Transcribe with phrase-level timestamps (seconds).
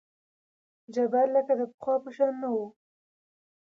[0.93, 2.65] جبار لکه د پخوا په شان نه وو.